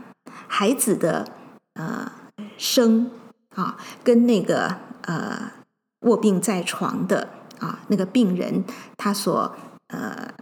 [0.46, 1.28] 孩子的
[1.74, 2.10] 呃
[2.56, 3.10] 生
[3.54, 4.88] 啊，跟那个。
[5.08, 5.52] 呃，
[6.00, 7.30] 卧病在床的
[7.60, 8.62] 啊，那个病人，
[8.98, 9.56] 他所
[9.86, 10.34] 呃，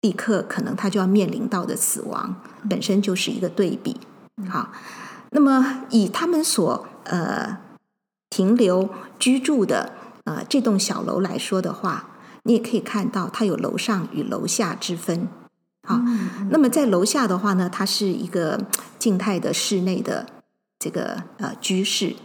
[0.00, 2.34] 立刻可能他就要面临到的死亡，
[2.68, 4.00] 本身就是一个对比。
[4.48, 4.72] 好，
[5.30, 7.56] 那么以他们所呃
[8.30, 9.92] 停留居住的
[10.24, 12.10] 呃这栋小楼来说的话，
[12.42, 15.28] 你也可以看到它有楼上与楼下之分。
[15.86, 16.00] 好，
[16.50, 18.60] 那么在楼下的话呢，它是一个
[18.98, 20.26] 静态的室内的
[20.78, 22.16] 这个呃居室，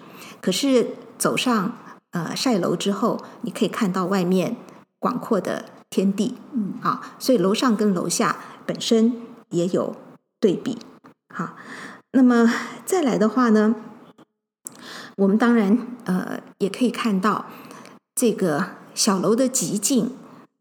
[0.41, 0.95] 可是。
[1.19, 1.77] 走上
[2.11, 4.55] 呃晒楼之后，你可以看到外面
[4.99, 9.11] 广阔的天地，嗯，啊，所以楼上跟楼下本身
[9.49, 9.93] 也有
[10.39, 10.77] 对比，
[11.27, 11.57] 好，
[12.13, 12.49] 那么
[12.85, 13.75] 再来的话呢，
[15.17, 17.47] 我们当然呃也可以看到
[18.19, 20.11] 这个小楼的极静，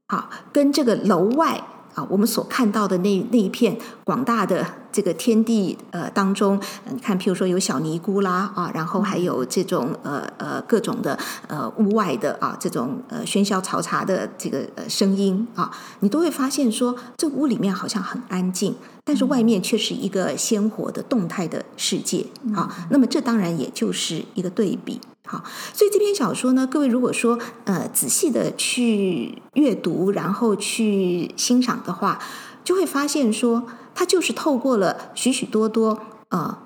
[0.06, 1.60] 好，跟这个楼外
[1.96, 11.18] 啊，我们所看到的那那一片广大的这个天地呃当中，你看，譬如说有小尼姑啦啊，然后还有这种呃呃各种的
[11.48, 15.68] 呃屋外的啊这种呃喧嚣嘈杂的这个呃声音啊，
[15.98, 22.86] 你都会发现说，这屋里面好像很安静，但是外面却是一个鲜活的动态的世界啊。
[22.90, 25.00] 那么这当然也就是一个对比。
[25.30, 32.18] 好，所以这篇小说呢，各位如果说呃仔细的去阅读，然后去欣赏的话，
[32.64, 36.58] 就会发现说，它就是透过了许许多多呃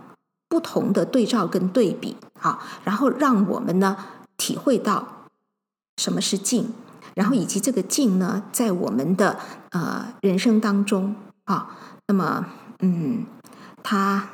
[0.49, 3.97] 不同的对照跟对比，好，然后让我们呢
[4.37, 5.27] 体会到
[5.97, 6.73] 什么是静，
[7.15, 12.47] 然后以及这个静呢，在我们的呃人生当中啊，那么
[12.79, 13.27] 嗯，
[13.83, 14.29] 它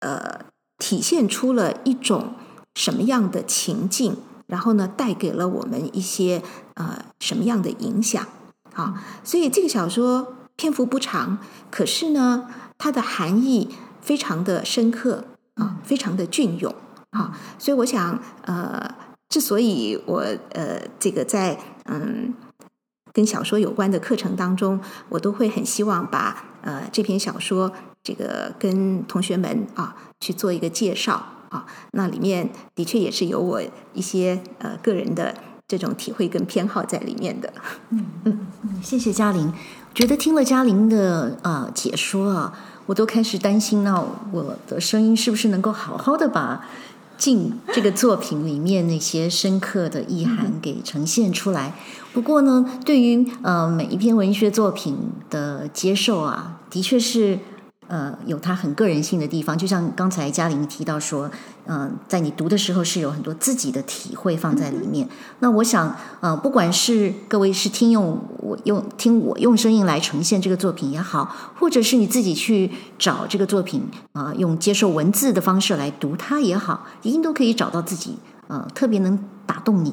[0.00, 0.40] 呃
[0.76, 2.34] 体现出了一种。
[2.74, 6.42] 什么样的情境，然后呢，带给了我们一些
[6.74, 8.26] 呃什么样的影响
[8.74, 9.04] 啊？
[9.22, 11.38] 所以这个小说篇幅不长，
[11.70, 13.68] 可是呢，它的含义
[14.00, 16.74] 非常的深刻啊，非常的隽永
[17.10, 17.38] 啊。
[17.58, 18.94] 所以我想，呃，
[19.28, 22.34] 之所以我呃这个在嗯
[23.12, 24.80] 跟小说有关的课程当中，
[25.10, 27.70] 我都会很希望把呃这篇小说
[28.02, 31.26] 这个跟同学们啊去做一个介绍。
[31.52, 33.60] 啊，那里面的确也是有我
[33.92, 35.34] 一些呃个人的
[35.68, 37.52] 这种体会跟偏好在里面的。
[37.90, 39.52] 嗯嗯嗯，谢谢嘉玲。
[39.94, 46.64] 觉得听了嘉玲的呃解说啊，我都开始担心，那我的声音是不是能够好好的把
[47.22, 51.74] 《静》这个作品里面那些深刻的意涵给呈现出来？
[52.14, 54.96] 不过呢，对于呃每一篇文学作品
[55.28, 57.38] 的接受啊，的确是。
[57.92, 61.30] 呃，有它很个人性的地方，就像刚才嘉玲提到说，
[61.66, 65.06] 嗯、在你读的时候是有很多自己的体会放在里面。
[65.40, 73.82] 那我想，呃，不管是各位是听用我用听我用声音来呈现这个作品也好，或者是你自己去找这个作品
[74.14, 78.16] 啊、用接受文字的方式来读它也好，一定都可以找到自己
[78.48, 79.90] 呃特别能打动你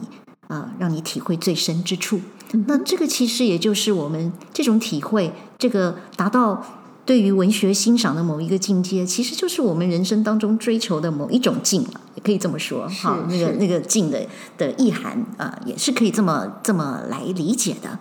[0.47, 2.21] 啊、呃，让你体会最深之处。
[2.65, 6.63] 那这个其实也就是我们这种体会，这个达到。
[7.09, 11.81] 对于文学欣赏的某一个境界，其实就是我们人生当中追求的某一种静，
[12.13, 12.87] 也可以这么说。
[12.87, 14.23] 哈，那个那个境的
[14.59, 17.97] 的意涵啊、呃，也是可以这么这么来理解的。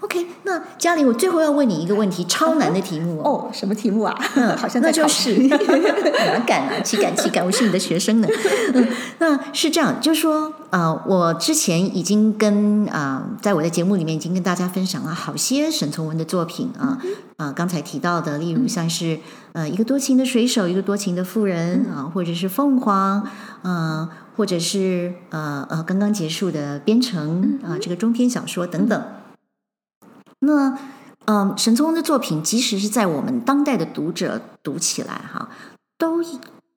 [0.00, 3.50] OK，那嘉玲，我最后要问你一个问题，超难的题目哦。
[3.52, 4.16] 什么题目啊？
[4.36, 6.80] 嗯， 好像那就是 哪敢啊？
[6.84, 7.44] 岂敢岂敢？
[7.44, 8.28] 我是你的学生呢。
[8.74, 16.98] 嗯，那是这样，就是说，呃，我之前已经跟啊、呃，在我的节目里面已经跟大家分享了好些沈从文的作品啊
[17.36, 19.18] 啊、呃，刚才提到的，例如像是
[19.52, 23.26] 呃，一个多情的水手，一个多情的妇人啊、呃，或者是凤凰，
[23.62, 29.02] 嗯、呃，或者是呃呃，刚刚结束的编程啊、呃，这个中篇小说等等。
[30.40, 30.78] 那，
[31.26, 35.48] 嗯，沈从文的作品，即使是在我们当代的读者读起来哈，
[35.98, 36.22] 都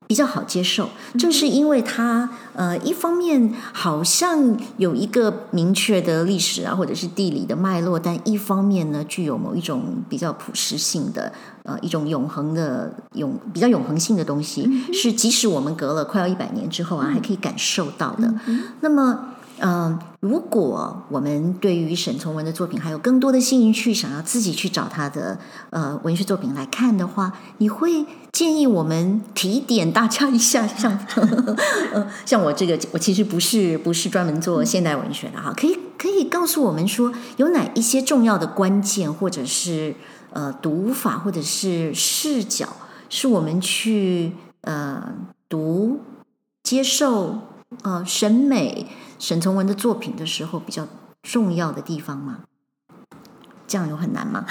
[0.08, 0.90] 比较好接受。
[1.18, 11.32] 正是因为他，呃，一方面好像有一个明确的历史啊，或者是地理的脉络，但一方面呢，具有某一种比较朴实性的，
[11.64, 18.34] 呃，一种永恒的永比较永恒性的东西，是即使我们隔了快要一百年之后啊，还可以感受到的。
[18.82, 19.31] 那么。
[19.64, 25.38] 嗯，如果我们对于沈从文的作品还有更多的兴趣，想要自己去找他的
[25.70, 39.94] 呃文学作品来看的话，你会建议我们提点大家一下，像呵呵像我这个，我其实不是不是专门做现代文学的哈，可以可以告诉我们说有哪一些重要的关键，或者是
[40.34, 42.68] 呃读法，或者是视角，
[43.10, 45.14] 是我们去呃
[45.48, 46.00] 读
[46.64, 47.38] 接受
[47.84, 48.88] 呃审美。
[49.22, 50.88] 沈从文的作品的时候，比较
[51.22, 52.40] 重要的地方吗？
[53.68, 54.44] 这样有很难吗？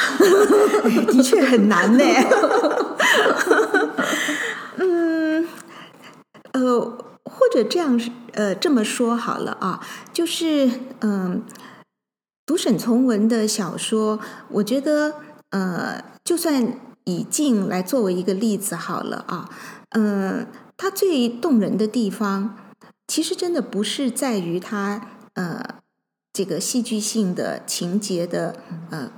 [1.10, 2.04] 的确很难呢。
[4.78, 5.48] 嗯，
[6.52, 6.80] 呃，
[7.24, 8.00] 或者这样
[8.34, 11.40] 呃这么说好了啊，就是嗯、呃，
[12.46, 15.14] 读沈从文的小说，我觉得
[15.50, 19.50] 呃，就算以《静》来作为一个例子好了啊，
[19.90, 22.54] 嗯、呃，它最动人的地方。
[23.10, 25.82] 其实真的不是在于它呃
[26.32, 29.10] 这个戏剧性的情节的呃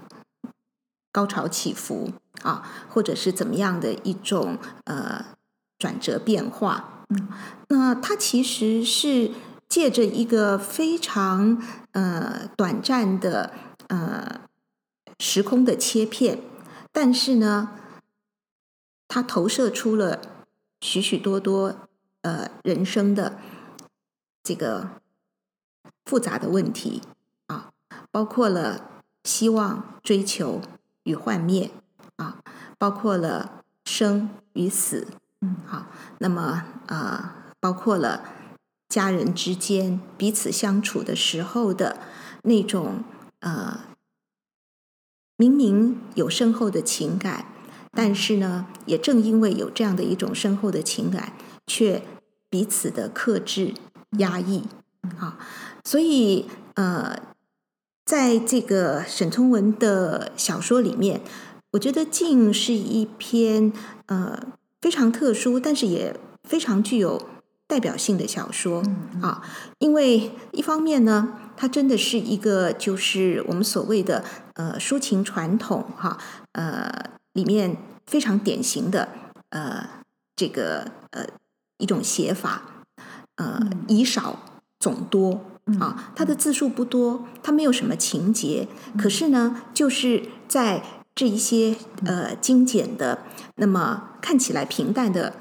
[1.12, 5.36] 高潮起伏啊，或者是怎么样的一种呃
[5.78, 7.04] 转折变化。
[7.68, 9.32] 那它其实是
[9.68, 13.52] 借着一个非常呃短暂的
[13.88, 14.40] 呃
[15.18, 16.38] 时空的切片，
[16.90, 17.72] 但是呢，
[19.06, 20.22] 它投射出了
[20.80, 21.76] 许许多多
[22.22, 23.38] 呃人生的。
[24.42, 25.00] 这个
[26.04, 27.02] 复杂的问题
[27.46, 27.70] 啊，
[28.10, 28.90] 包括了
[29.24, 30.60] 希望、追求
[31.04, 31.70] 与幻灭
[32.16, 32.42] 啊，
[32.78, 35.06] 包括了生与死，
[35.40, 35.86] 嗯，好，
[36.18, 38.24] 那么呃，包括了
[38.88, 41.98] 家人之间彼此相处的时候的
[42.42, 43.04] 那种
[43.40, 43.80] 呃，
[45.36, 47.46] 明明有深厚的情感，
[47.92, 51.32] 但是呢，也正因为有这样的一种深厚的情感，
[51.66, 52.02] 却
[52.50, 53.74] 彼此的克制、
[54.18, 54.64] 压抑，
[55.18, 55.38] 啊，
[55.84, 57.18] 所以呃。
[58.04, 61.22] 在这个沈从文的小说里面，
[61.70, 63.72] 我觉得《静》是一篇
[64.06, 64.38] 呃
[64.80, 67.28] 非常特殊，但是也非常具有
[67.68, 68.82] 代表性的小说
[69.22, 69.48] 啊。
[69.78, 76.18] 因为一方面呢，它真的是一个就是我们所谓的呃抒情传统哈
[76.52, 76.92] 呃
[77.32, 79.08] 里面非常典型的
[79.50, 79.88] 呃
[80.34, 81.24] 这个呃
[81.78, 82.81] 一种写法
[83.36, 84.38] 呃以少
[84.78, 85.40] 总多。
[85.78, 88.66] 啊，它的字数不多，它没有什么情节，
[88.98, 90.82] 可是呢，就是在
[91.14, 93.20] 这一些呃精简的、
[93.54, 95.34] 那么看起来平淡的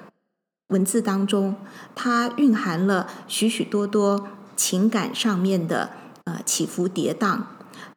[0.68, 1.56] 文字当中，
[1.96, 5.90] 它蕴含了许许多多情感上面的
[6.26, 7.40] 呃起伏跌宕，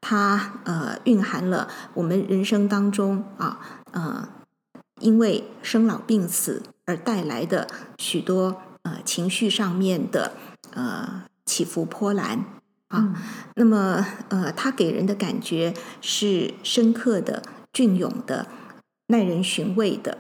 [0.01, 3.61] 它呃蕴含了我们人生当中啊
[3.93, 4.27] 呃
[5.01, 7.69] 因为生老病死而带来的
[7.99, 10.33] 许多呃情绪上面的
[10.71, 11.25] 呃。
[11.47, 12.39] 起伏波澜
[12.89, 13.15] 啊，嗯、
[13.57, 18.47] 那么呃，它给人的感觉是深刻的、隽永的、
[19.09, 20.17] 耐人寻味的。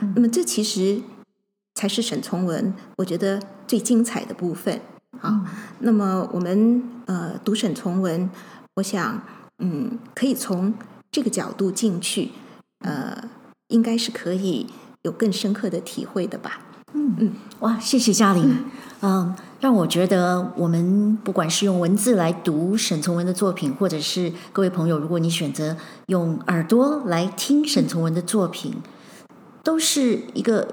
[0.00, 1.02] 嗯、那么这其实
[1.76, 4.80] 才是沈从文我觉得最精彩的部分
[5.20, 5.46] 啊。
[5.46, 5.46] 嗯、
[5.78, 8.28] 那么我们呃读沈从文，
[8.74, 9.22] 我想
[9.58, 10.74] 嗯，可以从
[11.12, 12.32] 这个角度进去，
[12.80, 13.30] 呃，
[13.68, 14.66] 应该是可以
[15.02, 16.60] 有更深刻的体会的吧。
[16.92, 18.64] 嗯嗯，哇，谢谢嘉玲，
[19.00, 19.34] 嗯。
[19.34, 25.74] Uh, 让我觉得，我们不管是用文字来读沈从文的作品，或者是各位朋友，如果你选择
[26.08, 28.74] 用耳朵来听沈从文的作品，
[29.64, 30.68] 都是一个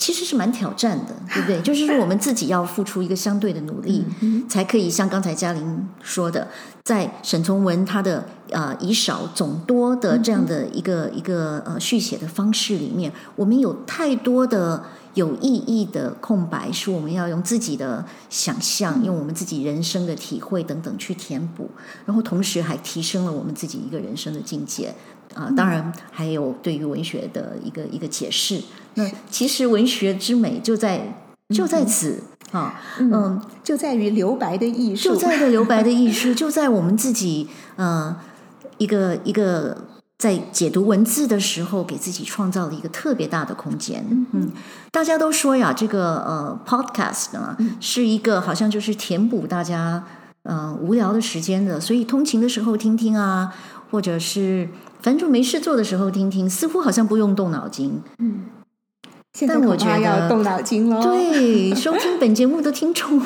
[0.00, 1.60] 其实是蛮挑战的， 对不对？
[1.60, 4.02] 就是说，我们自己要付出一个相对的努力，
[4.48, 6.48] 才可以像刚才嘉玲说的，
[6.82, 14.82] 在沈从文他的呃以少总多的这样的一个一个呃续写的方式里面，我们有太多的。
[15.14, 21.68] 有意义的空白是我们要用自己的想象，用我们自己人生的体会等等去填补，
[22.06, 24.94] 然后同时还提升了我们自己一个人生的境界
[25.34, 25.52] 啊、呃！
[25.56, 28.62] 当然还有对于文学的一个一个解释。
[29.02, 31.16] 那其实文学之美就在
[31.54, 32.22] 就在此
[32.52, 38.16] 啊，嗯，就在于留白的艺术，就在于留白的艺术， 就在我们自己呃
[38.78, 39.76] 一个一个。
[40.20, 44.04] 在解读文字的时候，给自己创造了一个特别大的空间。
[44.10, 44.52] 嗯，嗯，
[44.90, 50.04] 大家都说呀，这个呃，podcast 呢，是一个好像就是填补大家
[50.42, 53.50] 呃无聊的时间的，所以通勤的时候听听啊，
[53.90, 54.68] 或者是
[55.00, 58.02] 反正就没事做的时候听听，似乎好像不用动脑筋。
[58.18, 58.44] 嗯。
[59.46, 61.00] 但我觉得要动脑筋喽。
[61.02, 63.20] 对，收听本节目的听众，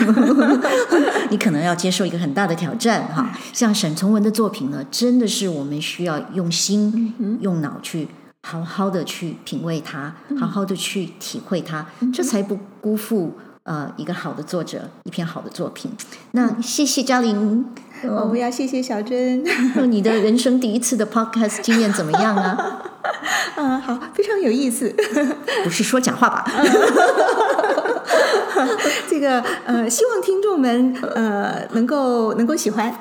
[1.30, 3.30] 你可能要接受一个很大的挑战哈。
[3.52, 8.08] 像沈从文的作品呢，真的是我们需要用心、用脑去
[8.46, 13.32] 好好的去品味它，好好的去体会它，这才不辜负
[13.64, 15.90] 呃一个好的作者一篇好的作品。
[16.32, 17.64] 那谢谢嘉玲，
[18.04, 19.42] 我们要谢谢小珍。
[19.90, 22.82] 你的人生第一次的 podcast 经验怎么样啊？
[23.56, 24.94] 嗯，好，非常有意思。
[25.62, 26.44] 不是说讲话吧？
[29.08, 32.94] 这个呃，希望听众们呃能够能够喜欢。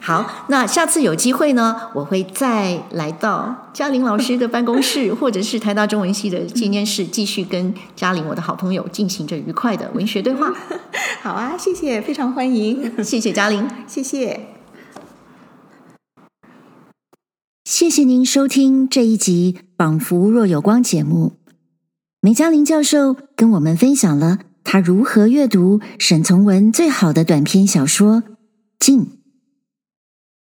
[0.00, 10.52] 好，那下次有机会呢，我会再来到嘉玲老师的办公室，或者是台大中文系的纪念室，继续跟嘉玲我的好朋友进行着愉快的文学对话。
[11.22, 14.59] 好啊，谢谢，非常欢迎，谢谢嘉玲，谢谢。
[17.70, 21.34] 谢谢您收听这一集《仿佛若有光》节目。
[22.20, 28.22] 梅嘉玲教授跟我们分享了他如何阅读沈从文最好的短篇小说
[28.80, 29.02] 《静》。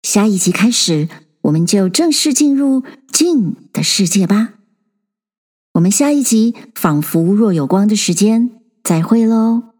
[0.03, 1.07] 下一集开始，
[1.43, 4.55] 我们就正式进入静的世界吧。
[5.75, 8.51] 我们下一集《仿佛若有光》的时间
[8.83, 9.74] 再会喽。